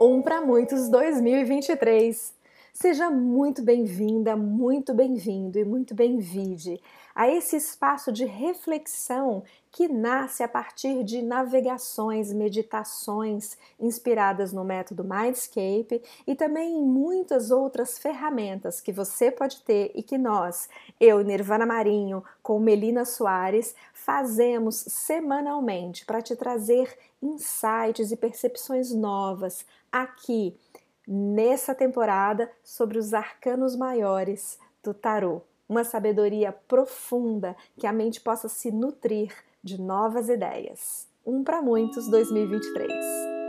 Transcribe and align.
Um 0.00 0.22
para 0.22 0.40
muitos 0.40 0.88
2023. 0.88 2.39
Seja 2.72 3.10
muito 3.10 3.62
bem-vinda, 3.62 4.36
muito 4.36 4.94
bem-vindo 4.94 5.58
e 5.58 5.64
muito 5.64 5.92
bem-vinde 5.92 6.80
a 7.12 7.28
esse 7.28 7.56
espaço 7.56 8.12
de 8.12 8.24
reflexão 8.24 9.42
que 9.72 9.88
nasce 9.88 10.42
a 10.44 10.48
partir 10.48 11.02
de 11.02 11.20
navegações, 11.20 12.32
meditações 12.32 13.58
inspiradas 13.78 14.52
no 14.52 14.64
método 14.64 15.04
Mindscape 15.04 16.00
e 16.26 16.34
também 16.36 16.78
em 16.78 16.82
muitas 16.82 17.50
outras 17.50 17.98
ferramentas 17.98 18.80
que 18.80 18.92
você 18.92 19.32
pode 19.32 19.62
ter 19.62 19.90
e 19.94 20.02
que 20.02 20.16
nós, 20.16 20.68
eu, 21.00 21.22
Nirvana 21.22 21.66
Marinho, 21.66 22.22
com 22.40 22.58
Melina 22.60 23.04
Soares, 23.04 23.74
fazemos 23.92 24.76
semanalmente 24.76 26.06
para 26.06 26.22
te 26.22 26.36
trazer 26.36 26.96
insights 27.20 28.12
e 28.12 28.16
percepções 28.16 28.94
novas 28.94 29.66
aqui 29.90 30.56
nessa 31.12 31.74
temporada 31.74 32.48
sobre 32.62 32.96
os 32.96 33.12
arcanos 33.12 33.74
maiores 33.74 34.60
do 34.80 34.94
tarô. 34.94 35.42
Uma 35.68 35.82
sabedoria 35.82 36.52
profunda 36.52 37.56
que 37.76 37.86
a 37.86 37.92
mente 37.92 38.20
possa 38.20 38.48
se 38.48 38.70
nutrir 38.70 39.34
de 39.62 39.80
novas 39.80 40.28
ideias. 40.28 41.08
Um 41.26 41.42
para 41.42 41.60
muitos 41.60 42.08
2023. 42.08 43.39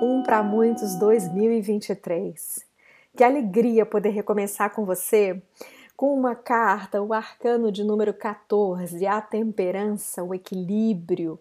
Um 0.00 0.22
para 0.22 0.44
muitos 0.44 0.94
2023. 0.94 2.64
Que 3.16 3.24
alegria 3.24 3.84
poder 3.84 4.10
recomeçar 4.10 4.72
com 4.72 4.84
você 4.84 5.42
com 5.96 6.14
uma 6.14 6.36
carta, 6.36 7.02
o 7.02 7.12
arcano 7.12 7.72
de 7.72 7.82
número 7.82 8.14
14, 8.14 9.04
a 9.04 9.20
temperança, 9.20 10.22
o 10.22 10.32
equilíbrio. 10.32 11.40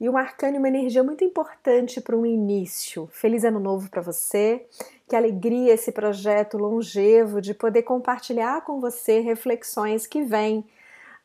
E 0.00 0.08
um 0.08 0.16
arcano 0.16 0.56
e 0.56 0.58
uma 0.58 0.66
energia 0.66 1.04
muito 1.04 1.22
importante 1.22 2.00
para 2.00 2.16
um 2.16 2.26
início. 2.26 3.08
Feliz 3.12 3.44
ano 3.44 3.60
novo 3.60 3.88
para 3.88 4.02
você. 4.02 4.66
Que 5.08 5.14
alegria 5.14 5.74
esse 5.74 5.92
projeto 5.92 6.58
longevo 6.58 7.40
de 7.40 7.54
poder 7.54 7.84
compartilhar 7.84 8.64
com 8.64 8.80
você 8.80 9.20
reflexões 9.20 10.04
que 10.04 10.24
vêm 10.24 10.64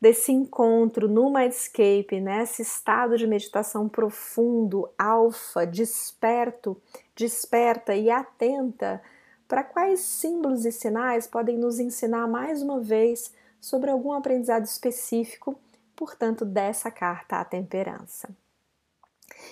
desse 0.00 0.32
encontro 0.32 1.08
no 1.08 1.30
Mindscape, 1.32 2.20
nesse 2.20 2.62
estado 2.62 3.16
de 3.16 3.26
meditação 3.26 3.88
profundo, 3.88 4.88
alfa, 4.98 5.66
desperto, 5.66 6.80
desperta 7.16 7.94
e 7.94 8.10
atenta 8.10 9.02
para 9.46 9.62
quais 9.62 10.00
símbolos 10.00 10.64
e 10.64 10.72
sinais 10.72 11.26
podem 11.26 11.56
nos 11.56 11.78
ensinar 11.78 12.26
mais 12.26 12.62
uma 12.62 12.80
vez 12.80 13.32
sobre 13.60 13.90
algum 13.90 14.12
aprendizado 14.12 14.64
específico, 14.64 15.58
portanto, 15.94 16.44
dessa 16.44 16.90
carta 16.90 17.36
à 17.36 17.44
temperança. 17.44 18.28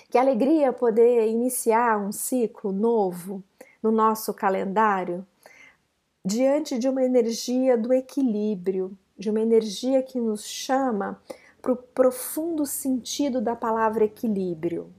Que 0.09 0.17
alegria 0.17 0.71
poder 0.71 1.27
iniciar 1.27 1.97
um 1.97 2.11
ciclo 2.11 2.71
novo 2.71 3.43
no 3.81 3.91
nosso 3.91 4.33
calendário 4.33 5.25
diante 6.25 6.77
de 6.79 6.87
uma 6.87 7.03
energia 7.03 7.77
do 7.77 7.91
equilíbrio, 7.91 8.97
de 9.17 9.29
uma 9.29 9.41
energia 9.41 10.01
que 10.01 10.19
nos 10.19 10.45
chama 10.45 11.21
para 11.61 11.71
o 11.71 11.77
profundo 11.77 12.65
sentido 12.65 13.39
da 13.39 13.55
palavra 13.55 14.03
equilíbrio. 14.03 14.93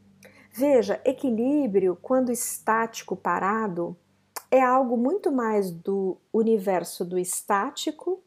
Veja, 0.50 1.00
equilíbrio, 1.04 1.98
quando 2.00 2.32
estático, 2.32 3.14
parado, 3.14 3.96
é 4.50 4.62
algo 4.62 4.96
muito 4.96 5.32
mais 5.32 5.70
do 5.70 6.16
universo 6.32 7.04
do 7.04 7.18
estático, 7.18 8.22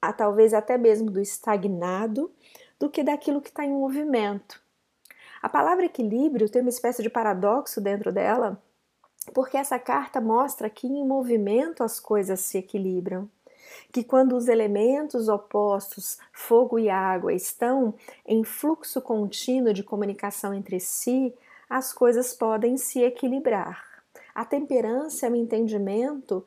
a, 0.00 0.12
talvez 0.12 0.52
até 0.52 0.76
mesmo 0.76 1.10
do 1.10 1.20
estagnado, 1.20 2.30
do 2.78 2.90
que 2.90 3.02
daquilo 3.02 3.40
que 3.40 3.48
está 3.48 3.64
em 3.64 3.70
movimento. 3.70 4.60
A 5.40 5.48
palavra 5.48 5.86
equilíbrio 5.86 6.48
tem 6.48 6.62
uma 6.62 6.68
espécie 6.68 7.02
de 7.02 7.08
paradoxo 7.08 7.80
dentro 7.80 8.12
dela, 8.12 8.60
porque 9.32 9.56
essa 9.56 9.78
carta 9.78 10.20
mostra 10.20 10.68
que 10.68 10.86
em 10.86 11.06
movimento 11.06 11.84
as 11.84 12.00
coisas 12.00 12.40
se 12.40 12.58
equilibram 12.58 13.30
que 13.90 14.04
quando 14.04 14.36
os 14.36 14.48
elementos 14.48 15.28
opostos, 15.28 16.18
fogo 16.32 16.78
e 16.78 16.88
água, 16.88 17.32
estão 17.32 17.94
em 18.26 18.44
fluxo 18.44 19.00
contínuo 19.00 19.72
de 19.72 19.82
comunicação 19.82 20.52
entre 20.52 20.80
si, 20.80 21.34
as 21.68 21.92
coisas 21.92 22.34
podem 22.34 22.76
se 22.76 23.02
equilibrar. 23.02 23.84
A 24.34 24.44
temperança 24.44 25.26
é 25.26 25.30
o 25.30 25.36
entendimento 25.36 26.44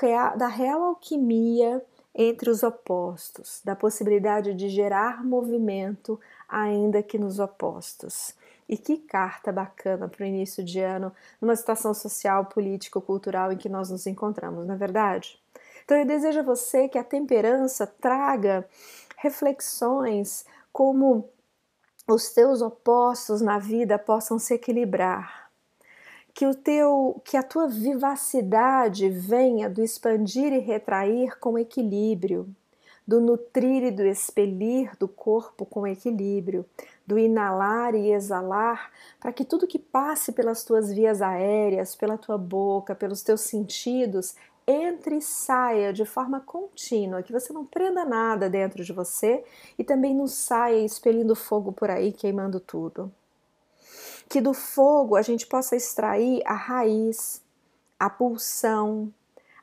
real, 0.00 0.36
da 0.36 0.48
real 0.48 0.82
alquimia 0.82 1.84
entre 2.14 2.50
os 2.50 2.64
opostos, 2.64 3.60
da 3.64 3.76
possibilidade 3.76 4.52
de 4.52 4.68
gerar 4.68 5.24
movimento, 5.24 6.18
ainda 6.48 7.02
que 7.02 7.16
nos 7.16 7.38
opostos. 7.38 8.34
E 8.68 8.76
que 8.76 8.98
carta 8.98 9.52
bacana 9.52 10.08
para 10.08 10.24
o 10.24 10.26
início 10.26 10.62
de 10.64 10.80
ano, 10.80 11.12
numa 11.40 11.54
situação 11.54 11.94
social, 11.94 12.46
político, 12.46 13.00
cultural 13.00 13.52
em 13.52 13.56
que 13.56 13.68
nós 13.68 13.88
nos 13.90 14.06
encontramos, 14.06 14.66
não 14.66 14.74
é 14.74 14.76
verdade? 14.76 15.40
Então 15.88 15.96
eu 15.96 16.04
desejo 16.04 16.40
a 16.40 16.42
você 16.42 16.86
que 16.86 16.98
a 16.98 17.02
temperança 17.02 17.86
traga 17.86 18.68
reflexões 19.16 20.44
como 20.70 21.30
os 22.06 22.28
teus 22.28 22.60
opostos 22.60 23.40
na 23.40 23.58
vida 23.58 23.98
possam 23.98 24.38
se 24.38 24.52
equilibrar. 24.52 25.50
Que 26.34 26.46
o 26.46 26.54
teu, 26.54 27.22
que 27.24 27.38
a 27.38 27.42
tua 27.42 27.66
vivacidade 27.66 29.08
venha 29.08 29.70
do 29.70 29.82
expandir 29.82 30.52
e 30.52 30.58
retrair 30.58 31.38
com 31.38 31.58
equilíbrio, 31.58 32.54
do 33.06 33.18
nutrir 33.18 33.84
e 33.84 33.90
do 33.90 34.04
expelir 34.04 34.94
do 34.98 35.08
corpo 35.08 35.64
com 35.64 35.86
equilíbrio, 35.86 36.66
do 37.06 37.18
inalar 37.18 37.94
e 37.94 38.12
exalar, 38.12 38.90
para 39.18 39.32
que 39.32 39.42
tudo 39.42 39.66
que 39.66 39.78
passe 39.78 40.32
pelas 40.32 40.64
tuas 40.64 40.92
vias 40.92 41.22
aéreas, 41.22 41.96
pela 41.96 42.18
tua 42.18 42.36
boca, 42.36 42.94
pelos 42.94 43.22
teus 43.22 43.40
sentidos, 43.40 44.34
entre 44.70 45.16
e 45.16 45.22
saia 45.22 45.94
de 45.94 46.04
forma 46.04 46.40
contínua, 46.40 47.22
que 47.22 47.32
você 47.32 47.54
não 47.54 47.64
prenda 47.64 48.04
nada 48.04 48.50
dentro 48.50 48.84
de 48.84 48.92
você 48.92 49.42
e 49.78 49.82
também 49.82 50.14
não 50.14 50.26
saia 50.26 50.84
expelindo 50.84 51.34
fogo 51.34 51.72
por 51.72 51.88
aí, 51.88 52.12
queimando 52.12 52.60
tudo. 52.60 53.10
Que 54.28 54.42
do 54.42 54.52
fogo 54.52 55.16
a 55.16 55.22
gente 55.22 55.46
possa 55.46 55.74
extrair 55.74 56.42
a 56.44 56.52
raiz, 56.52 57.42
a 57.98 58.10
pulsão, 58.10 59.10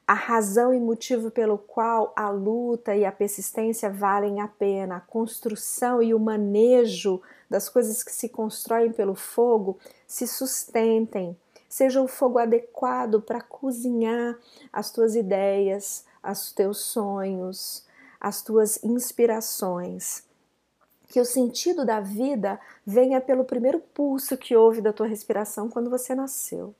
a 0.08 0.16
razão 0.16 0.74
e 0.74 0.80
motivo 0.80 1.30
pelo 1.30 1.60
qual 1.60 2.12
a 2.16 2.32
luta 2.32 2.96
e 2.96 3.06
a 3.06 3.12
persistência 3.12 3.92
valem 3.92 4.42
a 4.42 4.48
pena, 4.48 4.98
a 4.98 5.02
construção 5.02 6.02
e 6.02 6.16
o 6.16 6.20
manejo 6.20 7.22
das 7.48 7.70
coisas 7.70 8.04
que 8.04 8.12
se 8.12 8.28
constroem 8.28 8.92
pelo 8.92 9.14
fogo 9.14 9.78
se 10.08 10.28
sustentem 10.28 11.38
seja 11.75 12.02
o 12.02 12.08
fogo 12.08 12.40
adequado 12.40 13.22
para 13.22 13.41
cozinhar 13.41 14.40
as 14.72 14.91
tuas 14.91 15.13
ideias, 15.13 16.06
os 16.24 16.53
teus 16.53 16.78
sonhos, 16.78 17.86
as 18.18 18.41
tuas 18.41 18.81
inspirações. 18.81 20.24
Que 21.09 21.19
o 21.19 21.25
sentido 21.25 21.86
da 21.86 22.00
vida 22.00 22.58
venha 22.86 23.19
pelo 23.19 23.44
primeiro 23.44 23.81
pulso 23.94 24.38
que 24.38 24.56
houve 24.56 24.80
da 24.80 24.94
tua 24.94 25.06
respiração 25.06 25.69
quando 25.69 25.90
você 25.90 26.16
nasceu. 26.16 26.74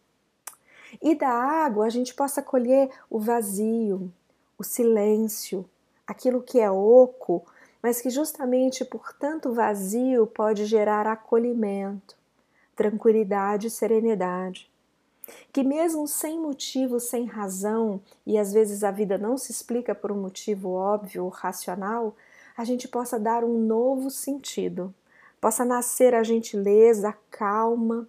E 1.02 1.14
da 1.14 1.28
água 1.28 1.88
a 1.88 1.90
gente 1.90 2.14
possa 2.14 2.42
colher 2.42 2.90
o 3.10 3.20
vazio, 3.20 4.10
o 4.58 4.64
silêncio, 4.64 5.70
aquilo 6.08 6.42
que 6.42 6.62
é 6.62 6.72
oco, 6.72 7.46
mas 7.84 8.00
que 8.00 8.10
justamente 8.10 8.86
por 8.86 9.12
tanto 9.12 9.52
vazio 9.52 10.26
pode 10.26 10.66
gerar 10.66 11.06
acolhimento, 11.06 12.16
tranquilidade 12.78 13.68
e 13.68 13.70
serenidade 13.70 14.74
que 15.52 15.64
mesmo 15.64 16.08
sem 16.08 16.40
motivo, 16.40 17.00
sem 17.00 17.26
razão, 17.26 18.02
e 18.26 18.38
às 18.38 18.54
vezes 18.54 18.84
a 18.84 18.92
vida 18.92 19.18
não 19.18 19.38
se 19.38 19.52
explica 19.52 19.96
por 19.96 20.12
um 20.12 20.22
motivo 20.22 20.72
óbvio 20.72 21.24
ou 21.24 21.30
racional, 21.30 22.16
a 22.58 22.64
gente 22.64 22.88
possa 22.88 23.20
dar 23.20 23.44
um 23.44 23.58
novo 23.58 24.10
sentido, 24.10 24.94
possa 25.42 25.66
nascer 25.66 26.14
a 26.14 26.24
gentileza, 26.24 27.10
a 27.10 27.14
calma, 27.30 28.08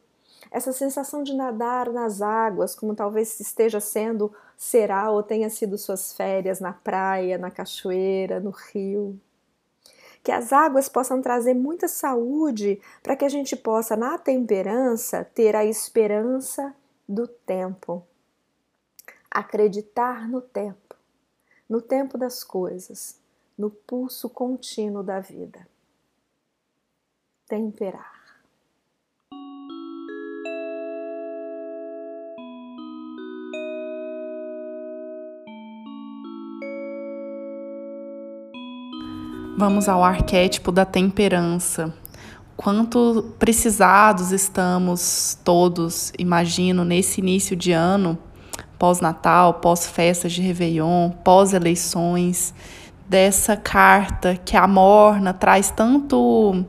essa 0.51 0.73
sensação 0.73 1.23
de 1.23 1.35
nadar 1.35 1.91
nas 1.93 2.23
águas, 2.23 2.75
como 2.75 2.95
talvez 2.95 3.41
esteja 3.41 3.81
sendo, 3.81 4.33
será 4.57 5.11
ou 5.11 5.23
tenha 5.23 5.51
sido 5.51 5.77
suas 5.77 6.13
férias 6.13 6.61
na 6.61 6.73
praia, 6.73 7.37
na 7.37 7.51
cachoeira, 7.51 8.41
no 8.41 8.51
rio. 8.51 9.19
Que 10.23 10.33
as 10.33 10.53
águas 10.53 10.89
possam 10.89 11.21
trazer 11.21 11.55
muita 11.55 11.89
saúde 11.89 12.81
para 13.03 13.17
que 13.17 13.25
a 13.25 13.29
gente 13.29 13.55
possa, 13.55 13.97
na 13.97 14.19
temperança, 14.19 15.25
ter 15.35 15.55
a 15.55 15.65
esperança 15.65 16.75
do 17.09 17.27
tempo. 17.27 18.07
Acreditar 19.31 20.29
no 20.29 20.41
tempo, 20.41 20.97
no 21.69 21.81
tempo 21.81 22.17
das 22.17 22.43
coisas, 22.43 23.21
no 23.57 23.71
pulso 23.71 24.29
contínuo 24.29 25.03
da 25.03 25.21
vida. 25.21 25.67
temperar. 27.49 28.17
Vamos 39.59 39.89
ao 39.89 40.05
arquétipo 40.05 40.71
da 40.71 40.85
temperança. 40.85 41.95
Quanto 42.57 43.35
precisados 43.39 44.33
estamos 44.33 45.39
todos, 45.45 46.13
imagino, 46.19 46.85
nesse 46.85 47.21
início 47.21 47.55
de 47.55 47.73
ano, 47.73 48.19
pós-Natal, 48.79 49.55
pós-festas 49.55 50.33
de 50.33 50.41
Réveillon, 50.41 51.11
pós-eleições, 51.23 52.55
dessa 53.09 53.57
carta 53.57 54.37
que 54.43 54.57
a 54.57 54.67
morna 54.67 55.33
traz 55.33 55.71
tanto 55.71 56.65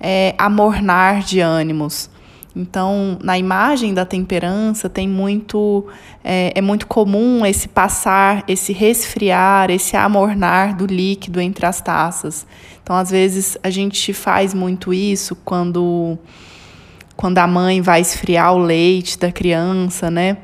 é, 0.00 0.34
amornar 0.36 1.20
de 1.20 1.40
ânimos. 1.40 2.10
Então, 2.56 3.18
na 3.22 3.38
imagem 3.38 3.94
da 3.94 4.04
temperança 4.04 4.88
tem 4.88 5.06
muito 5.08 5.86
é, 6.24 6.52
é, 6.54 6.60
muito 6.60 6.86
comum 6.86 7.44
esse 7.44 7.68
passar, 7.68 8.42
esse 8.48 8.72
resfriar, 8.72 9.70
esse 9.70 9.96
amornar 9.96 10.76
do 10.76 10.86
líquido 10.86 11.40
entre 11.40 11.66
as 11.66 11.80
taças. 11.80 12.46
Então, 12.82 12.96
às 12.96 13.10
vezes 13.10 13.56
a 13.62 13.70
gente 13.70 14.12
faz 14.12 14.54
muito 14.54 14.92
isso 14.92 15.36
quando 15.44 16.18
quando 17.16 17.38
a 17.38 17.46
mãe 17.48 17.80
vai 17.82 18.00
esfriar 18.00 18.54
o 18.54 18.58
leite 18.58 19.18
da 19.18 19.32
criança, 19.32 20.08
né? 20.10 20.38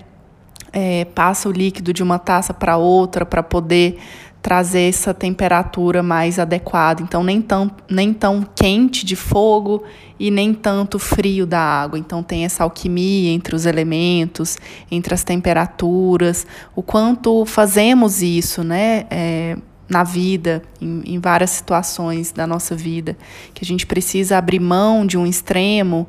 É, 0.72 1.04
passa 1.04 1.48
o 1.48 1.52
líquido 1.52 1.92
de 1.92 2.02
uma 2.02 2.18
taça 2.18 2.52
para 2.52 2.76
outra 2.76 3.24
para 3.24 3.44
poder 3.44 3.98
trazer 4.44 4.90
essa 4.90 5.14
temperatura 5.14 6.02
mais 6.02 6.38
adequada. 6.38 7.02
Então, 7.02 7.24
nem 7.24 7.40
tão, 7.40 7.70
nem 7.88 8.12
tão 8.12 8.46
quente 8.54 9.06
de 9.06 9.16
fogo 9.16 9.82
e 10.20 10.30
nem 10.30 10.52
tanto 10.52 10.98
frio 10.98 11.46
da 11.46 11.58
água. 11.58 11.98
Então, 11.98 12.22
tem 12.22 12.44
essa 12.44 12.62
alquimia 12.62 13.32
entre 13.32 13.56
os 13.56 13.64
elementos, 13.64 14.58
entre 14.90 15.14
as 15.14 15.24
temperaturas, 15.24 16.46
o 16.76 16.82
quanto 16.82 17.46
fazemos 17.46 18.20
isso, 18.20 18.62
né? 18.62 19.06
É, 19.10 19.56
na 19.88 20.04
vida, 20.04 20.62
em, 20.78 21.14
em 21.14 21.18
várias 21.18 21.48
situações 21.48 22.30
da 22.30 22.46
nossa 22.46 22.76
vida, 22.76 23.16
que 23.54 23.64
a 23.64 23.66
gente 23.66 23.86
precisa 23.86 24.36
abrir 24.36 24.60
mão 24.60 25.06
de 25.06 25.16
um 25.16 25.24
extremo 25.24 26.06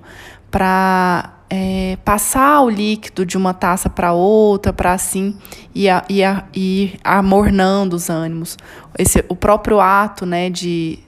para 0.51 1.35
é, 1.57 1.97
passar 2.03 2.61
o 2.61 2.69
líquido 2.69 3.25
de 3.25 3.37
uma 3.37 3.53
taça 3.53 3.89
para 3.89 4.11
outra, 4.11 4.73
para 4.73 4.91
assim 4.91 5.37
ir, 5.73 5.89
ir, 6.09 6.43
ir 6.53 6.99
amornando 7.01 7.95
os 7.95 8.09
ânimos. 8.09 8.57
Esse, 8.99 9.23
o 9.29 9.35
próprio 9.37 9.79
ato 9.79 10.25
né, 10.25 10.49
de, 10.49 10.99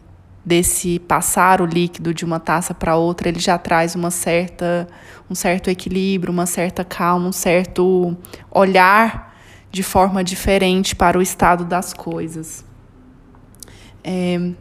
desse 0.45 0.99
passar 0.99 1.59
o 1.61 1.65
líquido 1.65 2.13
de 2.13 2.23
uma 2.23 2.39
taça 2.39 2.73
para 2.73 2.95
outra, 2.95 3.27
ele 3.27 3.39
já 3.39 3.57
traz 3.57 3.93
uma 3.93 4.09
certa, 4.09 4.87
um 5.29 5.35
certo 5.35 5.69
equilíbrio, 5.69 6.31
uma 6.31 6.45
certa 6.45 6.85
calma, 6.85 7.27
um 7.27 7.33
certo 7.33 8.15
olhar 8.49 9.35
de 9.69 9.83
forma 9.83 10.23
diferente 10.23 10.95
para 10.95 11.19
o 11.19 11.21
estado 11.21 11.65
das 11.65 11.93
coisas. 11.93 12.63
É, 14.01 14.51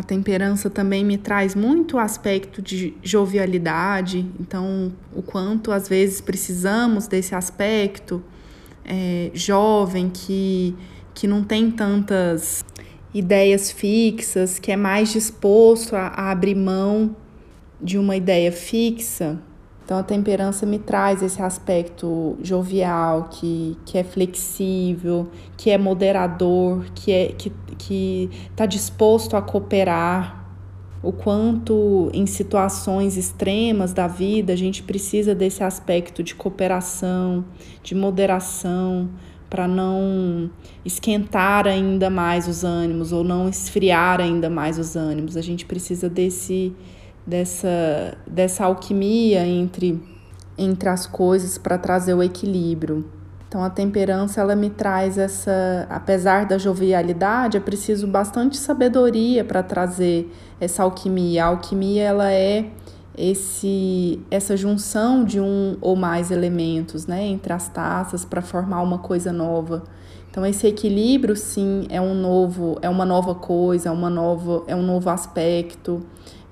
a 0.00 0.02
temperança 0.02 0.70
também 0.70 1.04
me 1.04 1.18
traz 1.18 1.54
muito 1.54 1.98
aspecto 1.98 2.62
de 2.62 2.94
jovialidade, 3.02 4.26
então, 4.40 4.90
o 5.14 5.20
quanto 5.20 5.70
às 5.70 5.86
vezes 5.86 6.22
precisamos 6.22 7.06
desse 7.06 7.34
aspecto 7.34 8.22
é, 8.82 9.30
jovem 9.34 10.08
que, 10.08 10.74
que 11.12 11.26
não 11.26 11.44
tem 11.44 11.70
tantas 11.70 12.64
ideias 13.12 13.70
fixas, 13.70 14.58
que 14.58 14.72
é 14.72 14.76
mais 14.76 15.12
disposto 15.12 15.94
a, 15.94 16.06
a 16.06 16.30
abrir 16.30 16.54
mão 16.54 17.14
de 17.78 17.98
uma 17.98 18.16
ideia 18.16 18.50
fixa 18.50 19.38
então 19.90 19.98
a 19.98 20.04
temperança 20.04 20.64
me 20.64 20.78
traz 20.78 21.20
esse 21.20 21.42
aspecto 21.42 22.38
jovial, 22.40 23.24
que, 23.28 23.76
que 23.84 23.98
é 23.98 24.04
flexível, 24.04 25.28
que 25.56 25.68
é 25.68 25.76
moderador, 25.76 26.84
que 26.94 27.10
é 27.10 27.26
que 27.36 27.50
que 27.76 28.30
está 28.52 28.66
disposto 28.66 29.36
a 29.36 29.42
cooperar. 29.42 30.46
O 31.02 31.10
quanto 31.10 32.08
em 32.14 32.24
situações 32.24 33.16
extremas 33.16 33.92
da 33.92 34.06
vida 34.06 34.52
a 34.52 34.56
gente 34.56 34.80
precisa 34.80 35.34
desse 35.34 35.64
aspecto 35.64 36.22
de 36.22 36.36
cooperação, 36.36 37.44
de 37.82 37.96
moderação, 37.96 39.10
para 39.48 39.66
não 39.66 40.48
esquentar 40.84 41.66
ainda 41.66 42.08
mais 42.08 42.46
os 42.46 42.62
ânimos 42.62 43.10
ou 43.10 43.24
não 43.24 43.48
esfriar 43.48 44.20
ainda 44.20 44.48
mais 44.48 44.78
os 44.78 44.94
ânimos. 44.94 45.36
A 45.36 45.42
gente 45.42 45.66
precisa 45.66 46.08
desse 46.08 46.72
dessa, 47.30 48.18
dessa 48.26 48.64
alquimia 48.64 49.46
entre, 49.46 50.02
entre 50.58 50.88
as 50.88 51.06
coisas 51.06 51.56
para 51.56 51.78
trazer 51.78 52.12
o 52.12 52.22
equilíbrio. 52.22 53.08
Então 53.48 53.64
a 53.64 53.70
temperança 53.70 54.40
ela 54.40 54.54
me 54.54 54.70
traz 54.70 55.16
essa, 55.16 55.86
apesar 55.88 56.46
da 56.46 56.58
jovialidade, 56.58 57.56
é 57.56 57.60
preciso 57.60 58.06
bastante 58.06 58.56
sabedoria 58.56 59.44
para 59.44 59.62
trazer 59.62 60.30
essa 60.60 60.82
alquimia. 60.82 61.44
A 61.44 61.48
alquimia 61.48 62.02
ela 62.02 62.30
é 62.30 62.66
esse 63.16 64.20
essa 64.30 64.56
junção 64.56 65.24
de 65.24 65.40
um 65.40 65.76
ou 65.80 65.96
mais 65.96 66.30
elementos, 66.30 67.06
né, 67.06 67.24
entre 67.24 67.52
as 67.52 67.68
taças 67.68 68.24
para 68.24 68.40
formar 68.40 68.82
uma 68.82 68.98
coisa 68.98 69.32
nova. 69.32 69.82
Então 70.30 70.46
esse 70.46 70.66
equilíbrio 70.66 71.34
sim 71.34 71.86
é 71.90 72.00
um 72.00 72.14
novo, 72.14 72.78
é 72.82 72.88
uma 72.88 73.04
nova 73.04 73.34
coisa, 73.34 73.88
é 73.88 73.92
uma 73.92 74.08
nova, 74.08 74.62
é 74.66 74.76
um 74.76 74.82
novo 74.82 75.10
aspecto 75.10 76.02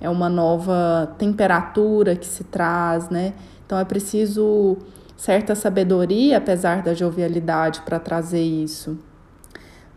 é 0.01 0.09
uma 0.09 0.29
nova 0.29 1.15
temperatura 1.19 2.15
que 2.15 2.27
se 2.27 2.45
traz, 2.45 3.09
né? 3.09 3.35
Então 3.67 3.79
é 3.79 3.85
preciso 3.85 4.77
certa 5.17 5.55
sabedoria, 5.55 6.39
apesar 6.39 6.83
da 6.83 6.95
jovialidade, 6.95 7.83
para 7.83 7.99
trazer 7.99 8.43
isso. 8.43 8.99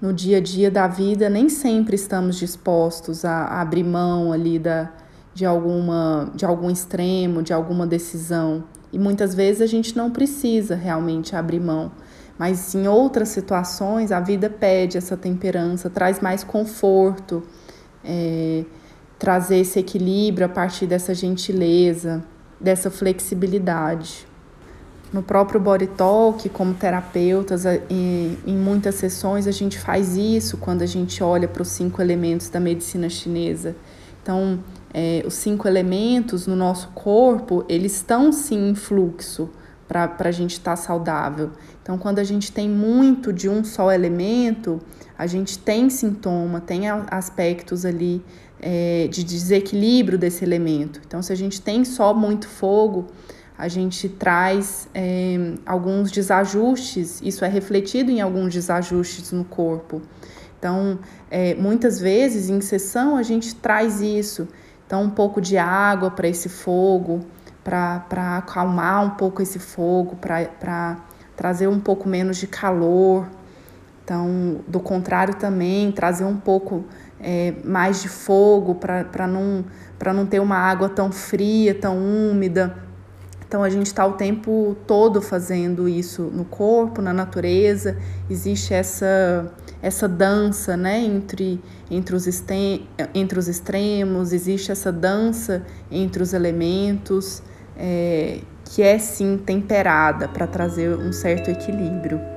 No 0.01 0.11
dia 0.11 0.37
a 0.37 0.41
dia 0.41 0.71
da 0.71 0.87
vida, 0.87 1.29
nem 1.29 1.47
sempre 1.47 1.95
estamos 1.95 2.37
dispostos 2.37 3.23
a, 3.23 3.43
a 3.43 3.61
abrir 3.61 3.83
mão 3.83 4.33
ali 4.33 4.57
da, 4.57 4.91
de, 5.33 5.45
alguma, 5.45 6.31
de 6.33 6.43
algum 6.43 6.71
extremo, 6.71 7.43
de 7.43 7.53
alguma 7.53 7.85
decisão. 7.85 8.63
E 8.91 8.97
muitas 8.97 9.35
vezes 9.35 9.61
a 9.61 9.67
gente 9.67 9.95
não 9.95 10.09
precisa 10.09 10.75
realmente 10.75 11.35
abrir 11.35 11.59
mão. 11.59 11.91
Mas 12.37 12.73
em 12.73 12.87
outras 12.87 13.29
situações, 13.29 14.11
a 14.11 14.19
vida 14.19 14.49
pede 14.49 14.97
essa 14.97 15.15
temperança, 15.15 15.89
traz 15.89 16.19
mais 16.19 16.43
conforto. 16.43 17.43
É, 18.03 18.63
trazer 19.21 19.57
esse 19.57 19.77
equilíbrio 19.77 20.47
a 20.47 20.49
partir 20.49 20.87
dessa 20.87 21.13
gentileza, 21.13 22.23
dessa 22.59 22.89
flexibilidade. 22.89 24.25
No 25.13 25.21
próprio 25.21 25.59
Body 25.59 25.85
Talk, 25.85 26.49
como 26.49 26.73
terapeutas, 26.73 27.63
em 27.87 28.57
muitas 28.57 28.95
sessões 28.95 29.45
a 29.45 29.51
gente 29.51 29.77
faz 29.77 30.17
isso 30.17 30.57
quando 30.57 30.81
a 30.81 30.87
gente 30.87 31.21
olha 31.21 31.47
para 31.47 31.61
os 31.61 31.67
cinco 31.67 32.01
elementos 32.01 32.49
da 32.49 32.59
medicina 32.59 33.09
chinesa. 33.09 33.75
Então, 34.23 34.59
é, 34.91 35.21
os 35.23 35.35
cinco 35.35 35.67
elementos 35.67 36.47
no 36.47 36.55
nosso 36.55 36.87
corpo, 36.95 37.63
eles 37.69 37.97
estão 37.97 38.31
sim 38.31 38.71
em 38.71 38.73
fluxo 38.73 39.51
para 39.87 40.15
a 40.17 40.31
gente 40.31 40.53
estar 40.53 40.71
tá 40.71 40.77
saudável. 40.77 41.51
Então, 41.81 41.97
quando 41.97 42.19
a 42.19 42.23
gente 42.23 42.51
tem 42.51 42.69
muito 42.69 43.33
de 43.33 43.49
um 43.49 43.63
só 43.63 43.91
elemento, 43.91 44.79
a 45.17 45.25
gente 45.25 45.57
tem 45.57 45.89
sintoma, 45.89 46.61
tem 46.61 46.89
aspectos 46.89 47.85
ali 47.85 48.23
é, 48.61 49.07
de 49.09 49.23
desequilíbrio 49.23 50.17
desse 50.17 50.45
elemento. 50.45 51.01
Então, 51.05 51.21
se 51.21 51.33
a 51.33 51.35
gente 51.35 51.59
tem 51.59 51.83
só 51.83 52.13
muito 52.13 52.47
fogo, 52.47 53.07
a 53.57 53.67
gente 53.67 54.07
traz 54.07 54.87
é, 54.93 55.53
alguns 55.65 56.11
desajustes, 56.11 57.21
isso 57.23 57.43
é 57.43 57.47
refletido 57.47 58.11
em 58.11 58.21
alguns 58.21 58.53
desajustes 58.53 59.31
no 59.31 59.43
corpo. 59.43 60.01
Então, 60.57 60.99
é, 61.29 61.55
muitas 61.55 61.99
vezes 61.99 62.49
em 62.49 62.61
sessão 62.61 63.15
a 63.17 63.23
gente 63.23 63.55
traz 63.55 64.01
isso. 64.01 64.47
Então, 64.85 65.03
um 65.03 65.09
pouco 65.09 65.41
de 65.41 65.57
água 65.57 66.11
para 66.11 66.27
esse 66.27 66.49
fogo, 66.49 67.21
para 67.63 68.37
acalmar 68.37 69.05
um 69.05 69.11
pouco 69.11 69.41
esse 69.41 69.57
fogo, 69.57 70.15
para 70.15 70.97
trazer 71.41 71.67
um 71.67 71.79
pouco 71.79 72.07
menos 72.07 72.37
de 72.37 72.45
calor. 72.45 73.27
Então, 74.03 74.59
do 74.67 74.79
contrário 74.79 75.33
também, 75.33 75.91
trazer 75.91 76.23
um 76.23 76.37
pouco 76.37 76.85
é, 77.19 77.55
mais 77.65 77.99
de 77.99 78.07
fogo 78.07 78.75
para 78.75 79.25
não, 79.27 79.65
não 80.13 80.25
ter 80.27 80.39
uma 80.39 80.57
água 80.57 80.87
tão 80.87 81.11
fria, 81.11 81.73
tão 81.73 81.97
úmida. 81.97 82.77
Então 83.47 83.63
a 83.63 83.71
gente 83.71 83.87
está 83.87 84.05
o 84.05 84.13
tempo 84.13 84.77
todo 84.85 85.19
fazendo 85.19 85.89
isso 85.89 86.21
no 86.31 86.45
corpo, 86.45 87.01
na 87.01 87.11
natureza. 87.11 87.97
Existe 88.29 88.75
essa, 88.75 89.51
essa 89.81 90.07
dança 90.07 90.77
né, 90.77 91.01
entre, 91.01 91.59
entre, 91.89 92.15
os 92.15 92.27
entre 93.15 93.39
os 93.39 93.47
extremos, 93.47 94.31
existe 94.31 94.71
essa 94.71 94.91
dança 94.91 95.65
entre 95.89 96.21
os 96.21 96.33
elementos, 96.33 97.41
é, 97.75 98.41
que 98.73 98.81
é 98.81 98.97
sim 98.97 99.37
temperada 99.37 100.29
para 100.29 100.47
trazer 100.47 100.97
um 100.97 101.11
certo 101.11 101.51
equilíbrio. 101.51 102.30